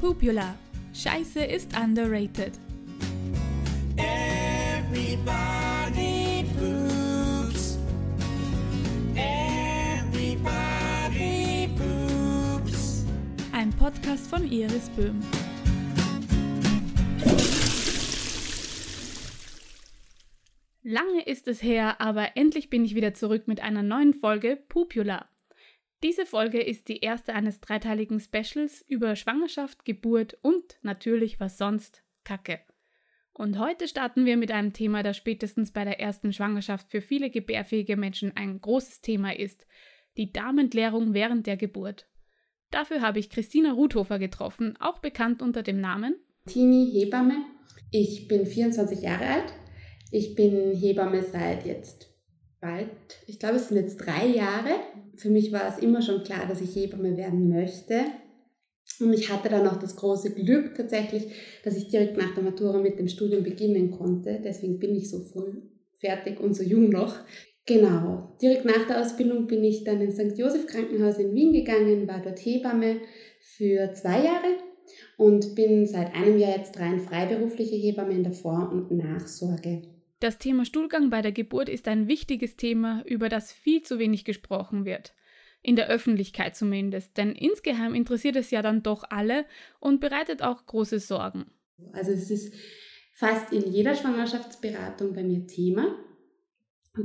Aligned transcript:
Pupula. 0.00 0.56
Scheiße 0.94 1.44
ist 1.44 1.76
underrated. 1.78 2.52
Everybody 3.98 5.26
poops. 6.58 7.78
Everybody 9.14 10.58
poops. 11.76 13.04
Ein 13.52 13.68
Podcast 13.70 14.26
von 14.26 14.50
Iris 14.50 14.88
Böhm. 14.96 15.20
Lange 20.82 21.26
ist 21.26 21.46
es 21.46 21.62
her, 21.62 22.00
aber 22.00 22.38
endlich 22.38 22.70
bin 22.70 22.86
ich 22.86 22.94
wieder 22.94 23.12
zurück 23.12 23.46
mit 23.46 23.60
einer 23.60 23.82
neuen 23.82 24.14
Folge 24.14 24.56
Pupula. 24.56 25.28
Diese 26.02 26.24
Folge 26.24 26.62
ist 26.62 26.88
die 26.88 27.00
erste 27.00 27.34
eines 27.34 27.60
dreiteiligen 27.60 28.20
Specials 28.20 28.82
über 28.88 29.16
Schwangerschaft, 29.16 29.84
Geburt 29.84 30.38
und 30.40 30.78
natürlich 30.82 31.40
was 31.40 31.58
sonst 31.58 32.02
Kacke. 32.24 32.60
Und 33.34 33.58
heute 33.58 33.86
starten 33.86 34.24
wir 34.24 34.38
mit 34.38 34.50
einem 34.50 34.72
Thema, 34.72 35.02
das 35.02 35.18
spätestens 35.18 35.72
bei 35.72 35.84
der 35.84 36.00
ersten 36.00 36.32
Schwangerschaft 36.32 36.90
für 36.90 37.02
viele 37.02 37.30
gebärfähige 37.30 37.96
Menschen 37.96 38.34
ein 38.34 38.60
großes 38.60 39.02
Thema 39.02 39.36
ist: 39.36 39.66
die 40.16 40.32
Darmentleerung 40.32 41.12
während 41.12 41.46
der 41.46 41.58
Geburt. 41.58 42.06
Dafür 42.70 43.02
habe 43.02 43.18
ich 43.18 43.30
Christina 43.30 43.72
Ruthofer 43.72 44.18
getroffen, 44.18 44.76
auch 44.80 45.00
bekannt 45.00 45.42
unter 45.42 45.62
dem 45.62 45.80
Namen 45.80 46.16
Tini 46.46 46.90
Hebamme. 46.92 47.44
Ich 47.90 48.26
bin 48.26 48.46
24 48.46 49.02
Jahre 49.02 49.26
alt. 49.26 49.52
Ich 50.10 50.34
bin 50.34 50.74
Hebamme 50.74 51.22
seit 51.22 51.66
jetzt 51.66 52.09
bald, 52.60 52.88
ich 53.26 53.38
glaube, 53.38 53.56
es 53.56 53.68
sind 53.68 53.78
jetzt 53.78 53.96
drei 53.96 54.26
Jahre. 54.26 54.70
Für 55.14 55.30
mich 55.30 55.52
war 55.52 55.68
es 55.68 55.82
immer 55.82 56.02
schon 56.02 56.24
klar, 56.24 56.46
dass 56.48 56.60
ich 56.60 56.74
Hebamme 56.74 57.16
werden 57.16 57.48
möchte. 57.48 58.04
Und 58.98 59.12
ich 59.12 59.30
hatte 59.30 59.48
dann 59.48 59.66
auch 59.66 59.78
das 59.78 59.96
große 59.96 60.34
Glück 60.34 60.74
tatsächlich, 60.74 61.24
dass 61.64 61.76
ich 61.76 61.88
direkt 61.88 62.16
nach 62.16 62.34
der 62.34 62.42
Matura 62.42 62.78
mit 62.78 62.98
dem 62.98 63.08
Studium 63.08 63.42
beginnen 63.42 63.90
konnte. 63.90 64.40
Deswegen 64.44 64.78
bin 64.78 64.94
ich 64.94 65.10
so 65.10 65.20
früh 65.20 65.62
fertig 65.96 66.40
und 66.40 66.54
so 66.54 66.62
jung 66.62 66.90
noch. 66.90 67.16
Genau, 67.66 68.36
direkt 68.42 68.64
nach 68.64 68.86
der 68.88 69.00
Ausbildung 69.00 69.46
bin 69.46 69.62
ich 69.62 69.84
dann 69.84 70.00
ins 70.00 70.14
St. 70.14 70.36
Josef 70.36 70.66
Krankenhaus 70.66 71.18
in 71.18 71.34
Wien 71.34 71.52
gegangen, 71.52 72.08
war 72.08 72.20
dort 72.20 72.38
Hebamme 72.40 72.96
für 73.40 73.92
zwei 73.92 74.24
Jahre 74.24 74.56
und 75.16 75.54
bin 75.54 75.86
seit 75.86 76.14
einem 76.14 76.38
Jahr 76.38 76.56
jetzt 76.56 76.78
rein 76.80 77.00
freiberufliche 77.00 77.76
Hebamme 77.76 78.14
in 78.14 78.24
der 78.24 78.32
Vor- 78.32 78.70
und 78.72 78.90
Nachsorge. 78.90 79.82
Das 80.20 80.36
Thema 80.36 80.66
Stuhlgang 80.66 81.08
bei 81.08 81.22
der 81.22 81.32
Geburt 81.32 81.70
ist 81.70 81.88
ein 81.88 82.06
wichtiges 82.06 82.56
Thema, 82.56 83.02
über 83.06 83.30
das 83.30 83.52
viel 83.52 83.82
zu 83.82 83.98
wenig 83.98 84.26
gesprochen 84.26 84.84
wird. 84.84 85.14
In 85.62 85.76
der 85.76 85.88
Öffentlichkeit 85.88 86.54
zumindest, 86.56 87.16
denn 87.16 87.32
insgeheim 87.32 87.94
interessiert 87.94 88.36
es 88.36 88.50
ja 88.50 88.60
dann 88.60 88.82
doch 88.82 89.04
alle 89.08 89.46
und 89.78 90.00
bereitet 90.00 90.42
auch 90.42 90.66
große 90.66 91.00
Sorgen. 91.00 91.46
Also 91.92 92.12
es 92.12 92.30
ist 92.30 92.54
fast 93.14 93.50
in 93.50 93.72
jeder 93.72 93.94
Schwangerschaftsberatung 93.94 95.14
bei 95.14 95.22
mir 95.22 95.46
Thema, 95.46 95.96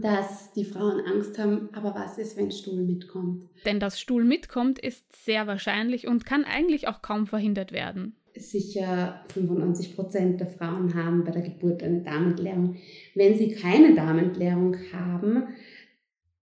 dass 0.01 0.51
die 0.51 0.65
Frauen 0.65 0.99
Angst 1.05 1.39
haben, 1.39 1.69
aber 1.71 1.95
was 1.95 2.17
ist, 2.17 2.35
wenn 2.35 2.51
Stuhl 2.51 2.81
mitkommt? 2.81 3.45
Denn 3.63 3.79
dass 3.79 3.99
Stuhl 3.99 4.25
mitkommt, 4.25 4.77
ist 4.77 5.23
sehr 5.23 5.47
wahrscheinlich 5.47 6.05
und 6.05 6.25
kann 6.25 6.43
eigentlich 6.43 6.89
auch 6.89 7.01
kaum 7.01 7.27
verhindert 7.27 7.71
werden 7.71 8.17
sicher 8.37 9.23
95 9.33 9.95
Prozent 9.95 10.39
der 10.39 10.47
Frauen 10.47 10.93
haben 10.93 11.23
bei 11.23 11.31
der 11.31 11.41
Geburt 11.41 11.83
eine 11.83 12.01
Darmentleerung. 12.01 12.75
Wenn 13.13 13.37
sie 13.37 13.51
keine 13.51 13.95
Darmentleerung 13.95 14.75
haben, 14.93 15.47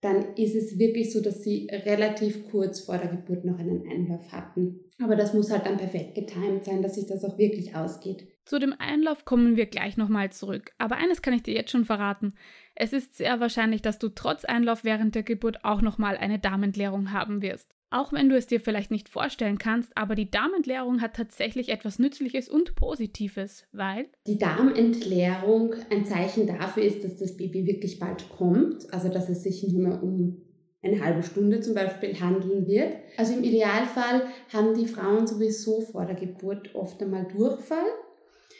dann 0.00 0.34
ist 0.36 0.54
es 0.54 0.78
wirklich 0.78 1.12
so, 1.12 1.20
dass 1.20 1.44
sie 1.44 1.68
relativ 1.70 2.50
kurz 2.50 2.80
vor 2.80 2.96
der 2.96 3.08
Geburt 3.08 3.44
noch 3.44 3.58
einen 3.58 3.86
Einlauf 3.86 4.32
hatten. 4.32 4.80
Aber 5.02 5.16
das 5.16 5.34
muss 5.34 5.50
halt 5.50 5.66
dann 5.66 5.76
perfekt 5.76 6.14
getimt 6.14 6.64
sein, 6.64 6.82
dass 6.82 6.94
sich 6.94 7.06
das 7.06 7.24
auch 7.24 7.38
wirklich 7.38 7.74
ausgeht. 7.74 8.26
Zu 8.46 8.58
dem 8.58 8.74
Einlauf 8.78 9.24
kommen 9.24 9.56
wir 9.56 9.66
gleich 9.66 9.96
nochmal 9.96 10.32
zurück. 10.32 10.72
Aber 10.78 10.96
eines 10.96 11.22
kann 11.22 11.34
ich 11.34 11.42
dir 11.42 11.54
jetzt 11.54 11.70
schon 11.70 11.84
verraten. 11.84 12.34
Es 12.74 12.92
ist 12.92 13.16
sehr 13.16 13.40
wahrscheinlich, 13.40 13.82
dass 13.82 13.98
du 13.98 14.08
trotz 14.08 14.44
Einlauf 14.44 14.84
während 14.84 15.14
der 15.14 15.22
Geburt 15.22 15.64
auch 15.64 15.82
nochmal 15.82 16.16
eine 16.16 16.38
Darmentleerung 16.38 17.12
haben 17.12 17.42
wirst. 17.42 17.74
Auch 17.92 18.12
wenn 18.12 18.28
du 18.28 18.36
es 18.36 18.46
dir 18.46 18.60
vielleicht 18.60 18.92
nicht 18.92 19.08
vorstellen 19.08 19.58
kannst, 19.58 19.96
aber 19.96 20.14
die 20.14 20.30
Darmentleerung 20.30 21.00
hat 21.00 21.16
tatsächlich 21.16 21.70
etwas 21.70 21.98
Nützliches 21.98 22.48
und 22.48 22.76
Positives, 22.76 23.66
weil 23.72 24.06
die 24.28 24.38
Darmentleerung 24.38 25.74
ein 25.90 26.04
Zeichen 26.04 26.46
dafür 26.46 26.84
ist, 26.84 27.02
dass 27.02 27.16
das 27.16 27.36
Baby 27.36 27.66
wirklich 27.66 27.98
bald 27.98 28.28
kommt, 28.28 28.92
also 28.92 29.08
dass 29.08 29.28
es 29.28 29.42
sich 29.42 29.66
nur 29.68 29.88
mehr 29.88 30.02
um 30.02 30.40
eine 30.82 31.04
halbe 31.04 31.24
Stunde 31.24 31.60
zum 31.60 31.74
Beispiel 31.74 32.18
handeln 32.18 32.66
wird. 32.66 32.94
Also 33.16 33.34
im 33.34 33.42
Idealfall 33.42 34.22
haben 34.52 34.74
die 34.74 34.86
Frauen 34.86 35.26
sowieso 35.26 35.80
vor 35.80 36.06
der 36.06 36.14
Geburt 36.14 36.74
oft 36.74 37.02
einmal 37.02 37.26
Durchfall, 37.26 37.84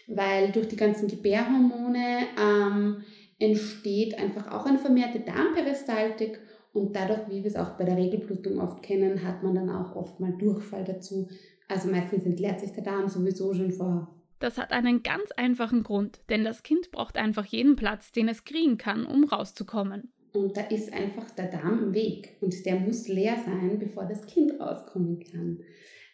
weil 0.09 0.51
durch 0.51 0.67
die 0.67 0.77
ganzen 0.77 1.09
Gebärhormone 1.09 2.27
ähm, 2.39 3.05
entsteht 3.39 4.19
einfach 4.19 4.51
auch 4.53 4.67
eine 4.67 4.79
vermehrte 4.79 5.21
Darmperistaltik 5.21 6.41
und 6.73 6.95
dadurch, 6.95 7.29
wie 7.29 7.43
wir 7.43 7.51
es 7.51 7.57
auch 7.57 7.71
bei 7.77 7.85
der 7.85 7.97
Regelblutung 7.97 8.61
oft 8.61 8.83
kennen, 8.83 9.25
hat 9.25 9.43
man 9.43 9.55
dann 9.55 9.71
auch 9.71 9.97
oft 9.97 10.21
mal 10.21 10.33
Durchfall 10.33 10.85
dazu. 10.85 11.29
Also 11.69 11.91
meistens 11.91 12.25
entleert 12.25 12.61
sich 12.61 12.73
der 12.73 12.85
Darm 12.85 13.09
sowieso 13.09 13.53
schon 13.55 13.73
vorher. 13.73 14.09
Das 14.39 14.57
hat 14.57 14.73
einen 14.73 15.03
ganz 15.03 15.31
einfachen 15.37 15.83
Grund, 15.83 16.21
denn 16.31 16.45
das 16.45 16.63
Kind 16.63 16.91
braucht 16.91 17.19
einfach 17.19 17.45
jeden 17.45 17.77
Platz, 17.77 18.11
den 18.11 18.29
es 18.29 18.45
kriegen 18.45 18.79
kann, 18.79 19.05
um 19.05 19.25
rauszukommen. 19.25 20.13
Und 20.33 20.57
da 20.57 20.63
ist 20.63 20.93
einfach 20.93 21.31
der 21.33 21.49
Darm 21.49 21.83
im 21.85 21.95
Weg 21.95 22.37
und 22.41 22.65
der 22.65 22.79
muss 22.79 23.09
leer 23.09 23.37
sein, 23.45 23.79
bevor 23.79 24.07
das 24.07 24.27
Kind 24.27 24.59
rauskommen 24.61 25.21
kann. 25.21 25.59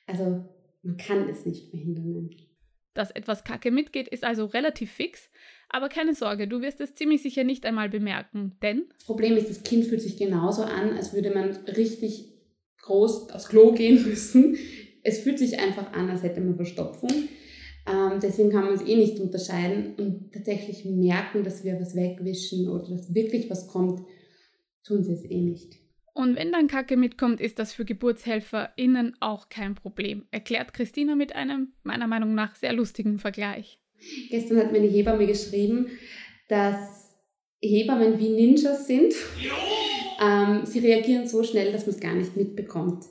Also 0.06 0.44
man 0.82 0.96
kann 0.96 1.28
es 1.28 1.44
nicht 1.44 1.70
verhindern. 1.70 2.30
Dass 2.96 3.10
etwas 3.10 3.44
Kacke 3.44 3.70
mitgeht, 3.70 4.08
ist 4.08 4.24
also 4.24 4.46
relativ 4.46 4.90
fix, 4.90 5.28
aber 5.68 5.90
keine 5.90 6.14
Sorge, 6.14 6.48
du 6.48 6.62
wirst 6.62 6.80
es 6.80 6.94
ziemlich 6.94 7.22
sicher 7.22 7.44
nicht 7.44 7.66
einmal 7.66 7.90
bemerken, 7.90 8.56
denn 8.62 8.86
das 8.94 9.04
Problem 9.04 9.36
ist, 9.36 9.50
das 9.50 9.62
Kind 9.64 9.84
fühlt 9.84 10.00
sich 10.00 10.16
genauso 10.16 10.62
an, 10.62 10.96
als 10.96 11.12
würde 11.12 11.30
man 11.30 11.50
richtig 11.76 12.32
groß 12.80 13.30
aufs 13.30 13.48
Klo 13.48 13.72
gehen 13.72 14.02
müssen. 14.08 14.56
Es 15.02 15.18
fühlt 15.18 15.38
sich 15.38 15.60
einfach 15.60 15.92
an, 15.92 16.08
als 16.08 16.22
hätte 16.22 16.40
man 16.40 16.56
Verstopfung. 16.56 17.10
Ähm, 17.86 18.18
deswegen 18.22 18.50
kann 18.50 18.64
man 18.64 18.74
es 18.74 18.82
eh 18.82 18.96
nicht 18.96 19.20
unterscheiden 19.20 19.94
und 19.96 20.32
tatsächlich 20.32 20.86
merken, 20.86 21.44
dass 21.44 21.64
wir 21.64 21.78
was 21.78 21.94
wegwischen 21.94 22.68
oder 22.68 22.88
dass 22.88 23.14
wirklich 23.14 23.50
was 23.50 23.68
kommt, 23.68 24.00
tun 24.84 25.04
sie 25.04 25.12
es 25.12 25.24
eh 25.24 25.42
nicht. 25.42 25.85
Und 26.16 26.34
wenn 26.34 26.50
dann 26.50 26.66
Kacke 26.66 26.96
mitkommt, 26.96 27.42
ist 27.42 27.58
das 27.58 27.74
für 27.74 27.84
GeburtshelferInnen 27.84 29.16
auch 29.20 29.50
kein 29.50 29.74
Problem, 29.74 30.24
erklärt 30.30 30.72
Christina 30.72 31.14
mit 31.14 31.36
einem, 31.36 31.74
meiner 31.82 32.06
Meinung 32.06 32.34
nach, 32.34 32.54
sehr 32.54 32.72
lustigen 32.72 33.18
Vergleich. 33.18 33.78
Gestern 34.30 34.56
hat 34.56 34.72
mir 34.72 34.78
eine 34.78 34.88
Hebamme 34.88 35.26
geschrieben, 35.26 35.88
dass 36.48 37.14
Hebammen 37.60 38.18
wie 38.18 38.30
Ninjas 38.30 38.86
sind. 38.86 39.12
Ähm, 40.18 40.64
sie 40.64 40.78
reagieren 40.78 41.28
so 41.28 41.42
schnell, 41.42 41.70
dass 41.70 41.84
man 41.84 41.94
es 41.94 42.00
gar 42.00 42.14
nicht 42.14 42.34
mitbekommt. 42.34 43.04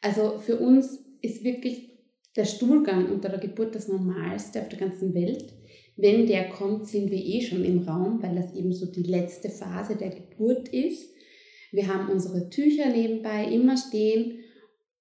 Also 0.00 0.38
für 0.38 0.56
uns 0.56 1.04
ist 1.20 1.44
wirklich 1.44 1.98
der 2.34 2.46
Stuhlgang 2.46 3.12
unter 3.12 3.28
der 3.28 3.40
Geburt 3.40 3.74
das 3.74 3.88
Normalste 3.88 4.62
auf 4.62 4.70
der 4.70 4.78
ganzen 4.78 5.12
Welt. 5.12 5.52
Wenn 5.96 6.26
der 6.26 6.48
kommt, 6.48 6.86
sind 6.86 7.10
wir 7.10 7.22
eh 7.22 7.42
schon 7.42 7.62
im 7.62 7.80
Raum, 7.80 8.22
weil 8.22 8.36
das 8.36 8.54
eben 8.54 8.72
so 8.72 8.86
die 8.90 9.02
letzte 9.02 9.50
Phase 9.50 9.96
der 9.96 10.08
Geburt 10.08 10.70
ist. 10.70 11.11
Wir 11.72 11.88
haben 11.88 12.10
unsere 12.10 12.50
Tücher 12.50 12.90
nebenbei 12.90 13.46
immer 13.46 13.76
stehen 13.76 14.38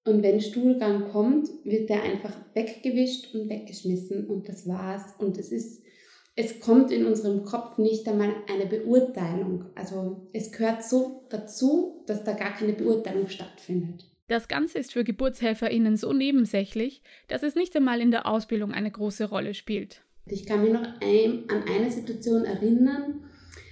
und 0.04 0.24
wenn 0.24 0.42
Stuhlgang 0.42 1.10
kommt, 1.12 1.48
wird 1.64 1.90
der 1.90 2.02
einfach 2.02 2.34
weggewischt 2.56 3.36
und 3.36 3.50
weggeschmissen 3.50 4.28
und 4.28 4.50
das 4.50 4.68
war's. 4.68 5.14
Und 5.20 5.38
es 5.38 5.52
ist, 5.52 5.84
es 6.36 6.60
kommt 6.60 6.92
in 6.92 7.06
unserem 7.06 7.44
Kopf 7.44 7.78
nicht 7.78 8.08
einmal 8.08 8.34
eine 8.50 8.66
Beurteilung. 8.66 9.66
Also 9.76 10.26
es 10.34 10.52
gehört 10.52 10.84
so 10.84 11.28
dazu, 11.30 12.04
dass 12.08 12.24
da 12.24 12.34
gar 12.34 12.54
keine 12.56 12.74
Beurteilung 12.74 13.28
stattfindet. 13.28 14.06
Das 14.28 14.48
Ganze 14.48 14.80
ist 14.80 14.94
für 14.94 15.04
GeburtshelferInnen 15.04 15.98
so 15.98 16.14
nebensächlich, 16.14 17.04
dass 17.28 17.44
es 17.44 17.56
nicht 17.56 17.76
einmal 17.76 18.00
in 18.00 18.12
der 18.12 18.26
Ausbildung 18.26 18.72
eine 18.72 18.90
große 18.90 19.26
Rolle 19.26 19.54
spielt. 19.54 20.02
Ich 20.26 20.46
kann 20.46 20.64
mich 20.64 20.72
noch 20.72 20.86
ein, 21.02 21.44
an 21.50 21.64
eine 21.68 21.92
Situation 21.92 22.46
erinnern, 22.46 23.26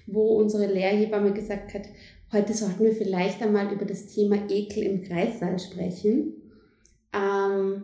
wo 0.05 0.37
unsere 0.37 0.71
Lehrhebamme 0.71 1.33
gesagt 1.33 1.73
hat, 1.73 1.83
Heute 2.31 2.53
sollten 2.53 2.83
wir 2.83 2.91
vielleicht 2.91 3.41
einmal 3.41 3.73
über 3.73 3.85
das 3.85 4.05
Thema 4.05 4.35
Ekel 4.49 4.83
im 4.83 5.01
Kreissaal 5.01 5.57
sprechen. 5.57 6.35
Ähm, 7.11 7.83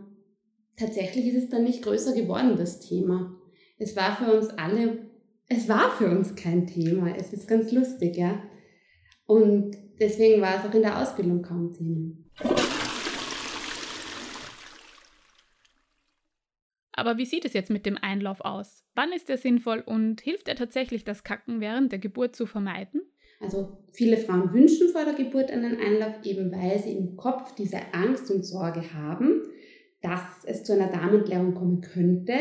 tatsächlich 0.77 1.25
ist 1.25 1.45
es 1.45 1.49
dann 1.49 1.63
nicht 1.63 1.81
größer 1.81 2.13
geworden, 2.13 2.55
das 2.55 2.79
Thema. 2.79 3.35
Es 3.79 3.95
war 3.95 4.15
für 4.15 4.31
uns 4.37 4.49
alle, 4.49 5.09
es 5.47 5.67
war 5.67 5.89
für 5.89 6.11
uns 6.11 6.35
kein 6.35 6.67
Thema. 6.67 7.15
Es 7.15 7.33
ist 7.33 7.47
ganz 7.47 7.71
lustig, 7.71 8.17
ja. 8.17 8.39
Und 9.25 9.75
deswegen 9.99 10.43
war 10.43 10.59
es 10.59 10.69
auch 10.69 10.75
in 10.75 10.83
der 10.83 11.01
Ausbildung 11.01 11.41
kaum 11.41 11.73
Thema. 11.73 12.11
Aber 16.91 17.17
wie 17.17 17.25
sieht 17.25 17.45
es 17.45 17.53
jetzt 17.53 17.71
mit 17.71 17.87
dem 17.87 17.97
Einlauf 17.97 18.41
aus? 18.41 18.85
Wann 18.93 19.11
ist 19.11 19.27
er 19.31 19.37
sinnvoll 19.37 19.79
und 19.83 20.21
hilft 20.21 20.47
er 20.47 20.55
tatsächlich, 20.55 21.03
das 21.03 21.23
Kacken 21.23 21.61
während 21.61 21.91
der 21.91 21.99
Geburt 21.99 22.35
zu 22.35 22.45
vermeiden? 22.45 23.01
Also 23.39 23.77
viele 23.91 24.17
Frauen 24.17 24.53
wünschen 24.53 24.89
vor 24.89 25.03
der 25.03 25.13
Geburt 25.13 25.51
einen 25.51 25.77
Einlauf, 25.79 26.23
eben 26.23 26.51
weil 26.51 26.79
sie 26.79 26.93
im 26.93 27.15
Kopf 27.15 27.53
diese 27.55 27.77
Angst 27.93 28.31
und 28.31 28.43
Sorge 28.43 28.93
haben, 28.93 29.43
dass 30.01 30.45
es 30.45 30.63
zu 30.63 30.73
einer 30.73 30.87
Darmentleerung 30.87 31.53
kommen 31.53 31.81
könnte. 31.81 32.33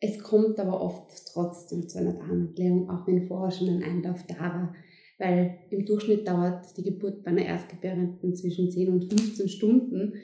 Es 0.00 0.22
kommt 0.22 0.58
aber 0.58 0.80
oft 0.80 1.10
trotzdem 1.32 1.88
zu 1.88 1.98
einer 1.98 2.14
Darmentleerung, 2.14 2.90
auch 2.90 3.06
wenn 3.06 3.26
vorher 3.26 3.50
schon 3.50 3.68
ein 3.68 3.82
Einlauf 3.82 4.24
da 4.26 4.38
war. 4.38 4.74
Weil 5.18 5.58
im 5.70 5.84
Durchschnitt 5.84 6.26
dauert 6.26 6.76
die 6.76 6.82
Geburt 6.82 7.22
bei 7.22 7.30
einer 7.30 7.44
Erstgebärenden 7.44 8.34
zwischen 8.34 8.70
10 8.70 8.88
und 8.88 9.04
15 9.12 9.48
Stunden. 9.48 10.14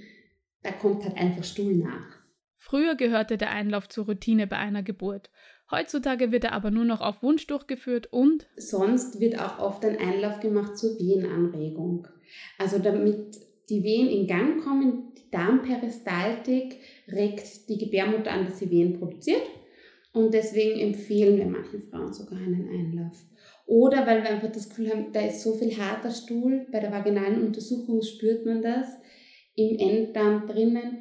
Da 0.63 0.73
kommt 0.73 1.05
halt 1.05 1.17
einfach 1.17 1.45
Stuhl 1.45 1.77
nach. 1.77 2.17
Früher 2.57 2.97
gehörte 2.97 3.37
der 3.37 3.51
Einlauf 3.51 3.89
zur 3.89 4.07
Routine 4.07 4.47
bei 4.47 4.57
einer 4.57 4.83
Geburt. 4.83 5.31
Heutzutage 5.71 6.31
wird 6.31 6.45
er 6.45 6.53
aber 6.53 6.71
nur 6.71 6.85
noch 6.85 7.01
auf 7.01 7.23
Wunsch 7.23 7.47
durchgeführt 7.47 8.13
und 8.13 8.47
Sonst 8.57 9.21
wird 9.21 9.41
auch 9.41 9.59
oft 9.59 9.85
ein 9.85 9.99
Einlauf 9.99 10.41
gemacht 10.41 10.79
zur 10.79 10.99
Wehenanregung. 10.99 12.07
Also 12.59 12.79
damit 12.79 13.37
die 13.69 13.83
Wehen 13.83 14.09
in 14.09 14.27
Gang 14.29 14.63
kommen, 14.63 15.13
die 15.17 15.31
Darmperistaltik 15.31 16.77
regt 17.11 17.69
die 17.69 17.79
Gebärmutter 17.79 18.31
an, 18.31 18.45
dass 18.47 18.61
sie 18.61 18.71
Wehen 18.71 18.99
produziert. 18.99 19.43
Und 20.13 20.33
deswegen 20.33 20.79
empfehlen 20.81 21.37
wir 21.37 21.47
manchen 21.47 21.83
Frauen 21.83 22.13
sogar 22.13 22.39
einen 22.39 22.69
Einlauf. 22.69 23.17
Oder 23.67 24.07
weil 24.07 24.23
wir 24.23 24.31
einfach 24.31 24.53
das 24.53 24.69
Gefühl 24.69 24.91
haben, 24.91 25.13
da 25.13 25.21
ist 25.21 25.43
so 25.43 25.55
viel 25.55 25.77
harter 25.77 26.13
Stuhl, 26.13 26.67
bei 26.71 26.79
der 26.79 26.93
vaginalen 26.93 27.45
Untersuchung 27.45 28.01
spürt 28.03 28.47
man 28.47 28.63
das, 28.63 28.87
im 29.57 29.77
Enddarm 29.79 30.47
drinnen. 30.47 30.99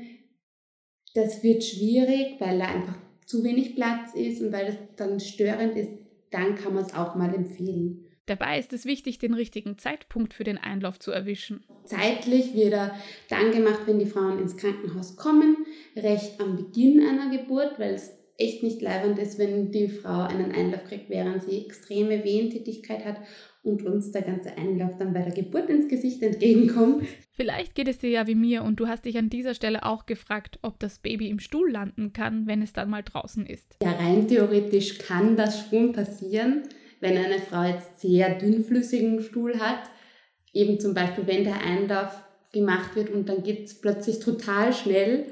Das 1.14 1.44
wird 1.44 1.64
schwierig, 1.64 2.36
weil 2.40 2.58
da 2.58 2.66
einfach 2.66 2.98
zu 3.26 3.44
wenig 3.44 3.76
Platz 3.76 4.14
ist 4.14 4.42
und 4.42 4.52
weil 4.52 4.68
das 4.68 4.76
dann 4.96 5.20
störend 5.20 5.76
ist, 5.76 5.92
dann 6.32 6.56
kann 6.56 6.74
man 6.74 6.84
es 6.84 6.94
auch 6.94 7.16
mal 7.16 7.34
empfehlen. 7.34 8.06
dabei 8.28 8.58
ist 8.60 8.74
es 8.74 8.86
wichtig, 8.86 9.20
den 9.20 9.34
richtigen 9.34 9.78
Zeitpunkt 9.78 10.34
für 10.34 10.44
den 10.44 10.58
Einlauf 10.58 11.00
zu 11.00 11.12
erwischen. 11.12 11.64
Zeitlich 11.86 12.56
wird 12.56 12.74
er 12.74 12.96
dann 13.30 13.52
gemacht, 13.52 13.82
wenn 13.86 14.00
die 14.00 14.08
Frauen 14.08 14.40
ins 14.40 14.58
Krankenhaus 14.58 15.16
kommen, 15.16 15.58
recht 15.96 16.42
am 16.42 16.56
Beginn 16.56 17.06
einer 17.06 17.30
Geburt, 17.30 17.78
weil 17.78 17.94
es 17.94 18.12
echt 18.38 18.64
nicht 18.64 18.82
leibend 18.82 19.18
ist, 19.20 19.40
wenn 19.40 19.72
die 19.72 19.88
Frau 19.88 20.22
einen 20.22 20.52
Einlauf 20.52 20.84
kriegt, 20.84 21.10
während 21.10 21.44
sie 21.44 21.66
extreme 21.66 22.24
Wehentätigkeit 22.24 23.06
hat 23.06 23.18
und 23.64 23.84
uns 23.86 24.12
der 24.12 24.22
ganze 24.22 24.58
Einlauf 24.58 24.98
dann 24.98 25.14
bei 25.14 25.22
der 25.22 25.34
Geburt 25.34 25.70
ins 25.70 25.88
Gesicht 25.88 26.22
entgegenkommt. 26.22 27.08
Vielleicht 27.32 27.76
geht 27.76 27.88
es 27.88 27.98
dir 27.98 28.10
ja 28.10 28.28
wie 28.28 28.36
mir 28.36 28.64
und 28.64 28.80
du 28.80 28.88
hast 28.88 29.06
dich 29.06 29.18
an 29.18 29.30
dieser 29.30 29.54
Stelle 29.54 29.84
auch 29.84 30.06
gefragt, 30.06 30.60
ob 30.62 30.80
das 30.80 31.00
Baby 31.00 31.30
im 31.30 31.40
Stuhl 31.40 31.72
landen 31.72 32.14
kann, 32.14 32.46
wenn 32.48 32.62
es 32.62 32.74
dann 32.74 32.90
mal 32.90 33.04
draußen 33.04 33.46
ist. 33.46 33.76
Ja, 33.82 33.92
rein 33.92 34.28
theoretisch 34.28 35.00
kann 35.00 35.36
das 35.36 35.68
schon 35.68 35.94
passieren, 35.94 36.64
wenn 37.00 37.18
eine 37.18 37.40
Frau 37.40 37.64
jetzt 37.64 38.02
sehr 38.02 38.38
dünnflüssigen 38.38 39.22
Stuhl 39.22 39.60
hat. 39.60 39.90
Eben 40.54 40.80
zum 40.80 40.94
Beispiel, 40.94 41.28
wenn 41.28 41.44
der 41.44 41.62
Einlauf 41.62 42.22
gemacht 42.54 42.96
wird 42.96 43.10
und 43.10 43.28
dann 43.28 43.44
geht 43.44 43.66
es 43.66 43.82
plötzlich 43.82 44.20
total 44.20 44.72
schnell 44.74 45.26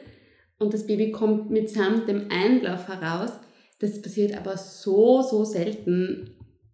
und 0.60 0.74
das 0.74 0.88
Baby 0.88 1.12
kommt 1.12 1.50
mitsamt 1.50 2.08
dem 2.08 2.30
Einlauf 2.30 2.88
heraus. 2.88 3.32
Das 3.80 4.02
passiert 4.02 4.38
aber 4.38 4.58
so, 4.58 5.22
so 5.22 5.44
selten. 5.44 6.30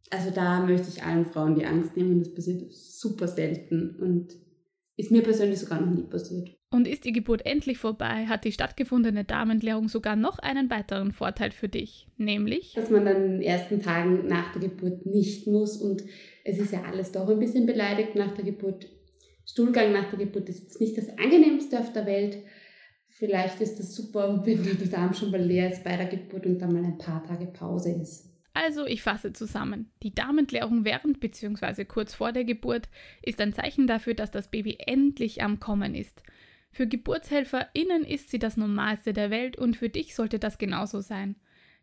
Also 0.09 0.31
da 0.31 0.61
möchte 0.61 0.89
ich 0.89 1.03
allen 1.03 1.25
Frauen 1.25 1.55
die 1.55 1.65
Angst 1.65 1.95
nehmen. 1.97 2.19
Das 2.19 2.33
passiert 2.33 2.71
super 2.73 3.27
selten 3.27 3.95
und 3.99 4.35
ist 4.97 5.11
mir 5.11 5.23
persönlich 5.23 5.59
sogar 5.59 5.79
noch 5.81 5.91
nie 5.91 6.03
passiert. 6.03 6.49
Und 6.71 6.87
ist 6.87 7.05
die 7.05 7.13
Geburt 7.13 7.45
endlich 7.45 7.79
vorbei, 7.79 8.27
hat 8.27 8.43
die 8.43 8.51
stattgefundene 8.51 9.23
Darmentleerung 9.23 9.87
sogar 9.87 10.15
noch 10.15 10.37
einen 10.37 10.69
weiteren 10.69 11.13
Vorteil 11.13 11.51
für 11.51 11.67
dich, 11.67 12.07
nämlich 12.17 12.73
Dass 12.75 12.91
man 12.91 13.05
dann 13.05 13.25
in 13.25 13.31
den 13.31 13.41
ersten 13.41 13.81
Tagen 13.81 14.27
nach 14.27 14.51
der 14.51 14.69
Geburt 14.69 15.05
nicht 15.05 15.47
muss 15.47 15.77
und 15.77 16.03
es 16.43 16.59
ist 16.59 16.71
ja 16.71 16.83
alles 16.83 17.11
doch 17.11 17.27
ein 17.27 17.39
bisschen 17.39 17.65
beleidigt 17.65 18.13
nach 18.13 18.33
der 18.33 18.45
Geburt. 18.45 18.87
Stuhlgang 19.47 19.93
nach 19.93 20.09
der 20.11 20.19
Geburt 20.19 20.47
ist 20.47 20.61
jetzt 20.63 20.79
nicht 20.79 20.95
das 20.95 21.09
angenehmste 21.17 21.79
auf 21.79 21.91
der 21.91 22.05
Welt. 22.05 22.37
Vielleicht 23.19 23.59
ist 23.59 23.77
das 23.77 23.93
super, 23.93 24.41
wenn 24.45 24.63
der 24.63 24.87
Darm 24.87 25.13
schon 25.13 25.29
mal 25.29 25.41
leer 25.41 25.69
ist 25.69 25.83
bei 25.83 25.97
der 25.97 26.05
Geburt 26.05 26.45
und 26.45 26.57
dann 26.59 26.71
mal 26.71 26.85
ein 26.85 26.97
paar 26.97 27.21
Tage 27.21 27.47
Pause 27.47 27.91
ist. 27.91 28.29
Also, 28.53 28.85
ich 28.85 29.03
fasse 29.03 29.33
zusammen. 29.33 29.91
Die 30.03 30.15
Darmentleerung 30.15 30.85
während 30.85 31.19
bzw. 31.19 31.83
kurz 31.83 32.13
vor 32.13 32.31
der 32.31 32.45
Geburt 32.45 32.87
ist 33.21 33.41
ein 33.41 33.53
Zeichen 33.53 33.87
dafür, 33.87 34.13
dass 34.13 34.31
das 34.31 34.49
Baby 34.49 34.77
endlich 34.79 35.43
am 35.43 35.59
Kommen 35.59 35.95
ist. 35.95 36.23
Für 36.71 36.87
GeburtshelferInnen 36.87 38.05
ist 38.05 38.29
sie 38.29 38.39
das 38.39 38.55
Normalste 38.55 39.11
der 39.11 39.29
Welt 39.31 39.57
und 39.57 39.75
für 39.75 39.89
dich 39.89 40.15
sollte 40.15 40.39
das 40.39 40.57
genauso 40.57 41.01
sein. 41.01 41.35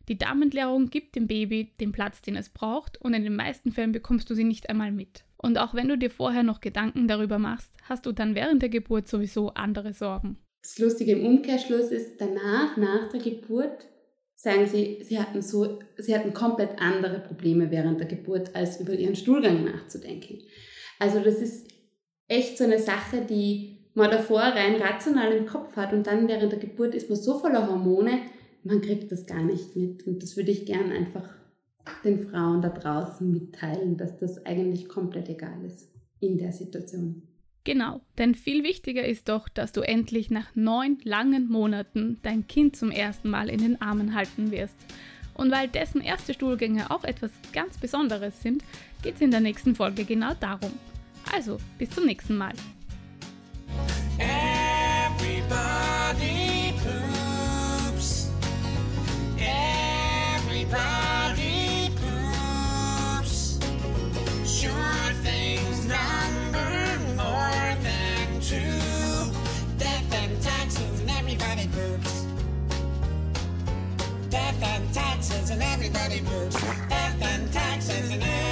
Die 0.07 0.17
Darmentleerung 0.17 0.89
gibt 0.89 1.15
dem 1.15 1.27
Baby 1.27 1.73
den 1.79 1.91
Platz, 1.91 2.21
den 2.21 2.35
es 2.35 2.49
braucht 2.49 2.99
und 2.99 3.13
in 3.13 3.23
den 3.23 3.35
meisten 3.35 3.71
Fällen 3.71 3.91
bekommst 3.91 4.29
du 4.29 4.33
sie 4.33 4.45
nicht 4.45 4.69
einmal 4.69 4.91
mit. 4.91 5.23
Und 5.37 5.59
auch 5.59 5.75
wenn 5.75 5.87
du 5.87 5.97
dir 5.97 6.09
vorher 6.09 6.43
noch 6.43 6.61
Gedanken 6.61 7.07
darüber 7.07 7.37
machst, 7.37 7.71
hast 7.83 8.07
du 8.07 8.11
dann 8.11 8.33
während 8.33 8.61
der 8.63 8.69
Geburt 8.69 9.07
sowieso 9.07 9.53
andere 9.53 9.93
Sorgen. 9.93 10.37
Das 10.67 10.79
Lustige 10.79 11.13
im 11.13 11.25
Umkehrschluss 11.25 11.91
ist, 11.91 12.19
danach, 12.19 12.75
nach 12.75 13.09
der 13.09 13.21
Geburt, 13.21 13.87
sagen 14.35 14.67
sie, 14.67 14.97
sie 15.01 15.17
hatten, 15.17 15.41
so, 15.41 15.79
sie 15.97 16.13
hatten 16.13 16.33
komplett 16.33 16.81
andere 16.81 17.19
Probleme 17.21 17.71
während 17.71 18.01
der 18.01 18.07
Geburt, 18.07 18.53
als 18.53 18.81
über 18.81 18.91
ihren 18.91 19.15
Stuhlgang 19.15 19.63
nachzudenken. 19.63 20.39
Also 20.99 21.21
das 21.21 21.35
ist 21.35 21.69
echt 22.27 22.57
so 22.57 22.65
eine 22.65 22.79
Sache, 22.79 23.21
die 23.21 23.77
man 23.93 24.11
davor 24.11 24.41
rein 24.41 24.75
rational 24.75 25.31
im 25.31 25.45
Kopf 25.45 25.77
hat 25.77 25.93
und 25.93 26.05
dann 26.05 26.27
während 26.27 26.51
der 26.51 26.59
Geburt 26.59 26.95
ist 26.95 27.09
man 27.09 27.17
so 27.17 27.39
voller 27.39 27.65
Hormone, 27.69 28.19
man 28.63 28.81
kriegt 28.81 29.09
das 29.09 29.25
gar 29.25 29.43
nicht 29.43 29.77
mit. 29.77 30.05
Und 30.05 30.21
das 30.21 30.35
würde 30.35 30.51
ich 30.51 30.65
gern 30.65 30.91
einfach 30.91 31.29
den 32.03 32.27
Frauen 32.27 32.61
da 32.61 32.67
draußen 32.67 33.31
mitteilen, 33.31 33.95
dass 33.95 34.17
das 34.17 34.45
eigentlich 34.45 34.89
komplett 34.89 35.29
egal 35.29 35.63
ist 35.65 35.93
in 36.19 36.37
der 36.37 36.51
Situation. 36.51 37.23
Genau, 37.67 37.99
denn 38.17 38.33
viel 38.33 38.63
wichtiger 38.63 39.03
ist 39.03 39.27
doch, 39.27 39.49
dass 39.49 39.73
du 39.73 39.81
endlich 39.81 40.29
nach 40.29 40.55
neun 40.55 40.99
langen 41.03 41.49
Monaten 41.49 42.17
dein 42.23 42.47
Kind 42.47 42.77
zum 42.77 42.91
ersten 42.91 43.29
Mal 43.29 43.49
in 43.49 43.57
den 43.57 43.81
Armen 43.81 44.15
halten 44.15 44.51
wirst. 44.51 44.77
Und 45.33 45.51
weil 45.51 45.67
dessen 45.67 45.99
erste 45.99 46.33
Stuhlgänge 46.33 46.89
auch 46.91 47.03
etwas 47.03 47.31
ganz 47.51 47.77
Besonderes 47.77 48.41
sind, 48.41 48.63
geht 49.03 49.15
es 49.15 49.21
in 49.21 49.31
der 49.31 49.41
nächsten 49.41 49.75
Folge 49.75 50.05
genau 50.05 50.33
darum. 50.39 50.71
Also, 51.33 51.57
bis 51.77 51.89
zum 51.89 52.05
nächsten 52.05 52.37
Mal. 52.37 52.53
everybody 71.47 71.67
poops. 71.69 72.25
Death 74.29 74.63
and 74.63 74.93
taxes 74.93 75.49
and 75.49 75.61
everybody 75.61 76.19
poops. 76.21 76.61
Death 76.89 77.21
and 77.21 77.53
taxes 77.53 78.11
and 78.11 78.21
everybody 78.23 78.46